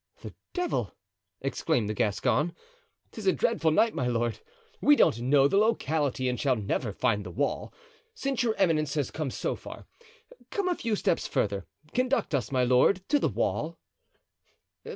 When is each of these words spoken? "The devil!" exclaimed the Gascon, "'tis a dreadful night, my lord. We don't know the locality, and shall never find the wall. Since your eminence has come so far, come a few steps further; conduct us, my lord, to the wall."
"The 0.23 0.33
devil!" 0.53 0.95
exclaimed 1.41 1.87
the 1.87 1.93
Gascon, 1.93 2.55
"'tis 3.11 3.27
a 3.27 3.31
dreadful 3.33 3.69
night, 3.69 3.93
my 3.93 4.07
lord. 4.07 4.39
We 4.81 4.95
don't 4.95 5.21
know 5.21 5.47
the 5.47 5.59
locality, 5.59 6.27
and 6.27 6.39
shall 6.39 6.55
never 6.55 6.91
find 6.91 7.23
the 7.23 7.29
wall. 7.29 7.71
Since 8.15 8.41
your 8.41 8.55
eminence 8.55 8.95
has 8.95 9.11
come 9.11 9.29
so 9.29 9.55
far, 9.55 9.85
come 10.49 10.67
a 10.67 10.73
few 10.73 10.95
steps 10.95 11.27
further; 11.27 11.67
conduct 11.93 12.33
us, 12.33 12.51
my 12.51 12.63
lord, 12.63 13.07
to 13.09 13.19
the 13.19 13.29
wall." 13.29 13.77